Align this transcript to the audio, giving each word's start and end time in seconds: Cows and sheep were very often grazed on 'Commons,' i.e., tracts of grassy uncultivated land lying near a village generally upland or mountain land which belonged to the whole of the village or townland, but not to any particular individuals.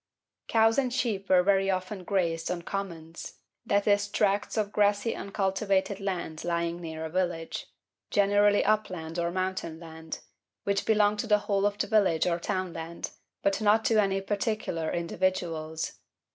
Cows 0.47 0.79
and 0.79 0.91
sheep 0.91 1.29
were 1.29 1.43
very 1.43 1.69
often 1.69 2.03
grazed 2.03 2.49
on 2.49 2.63
'Commons,' 2.63 3.35
i.e., 3.69 3.97
tracts 4.11 4.57
of 4.57 4.71
grassy 4.71 5.15
uncultivated 5.15 5.99
land 5.99 6.43
lying 6.43 6.81
near 6.81 7.05
a 7.05 7.09
village 7.11 7.67
generally 8.09 8.65
upland 8.65 9.19
or 9.19 9.29
mountain 9.29 9.79
land 9.79 10.21
which 10.63 10.87
belonged 10.87 11.19
to 11.19 11.27
the 11.27 11.37
whole 11.45 11.67
of 11.67 11.77
the 11.77 11.85
village 11.85 12.25
or 12.25 12.39
townland, 12.39 13.11
but 13.43 13.61
not 13.61 13.85
to 13.85 14.01
any 14.01 14.21
particular 14.21 14.91
individuals. 14.91 15.99